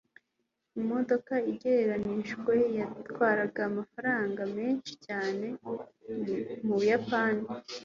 Imodoka 0.79 1.33
igereranijwe 1.51 2.53
yatwara 2.77 3.43
amafaranga 3.69 4.41
menshi 4.57 4.93
cyane 5.05 5.45
mubuyapani. 6.65 7.43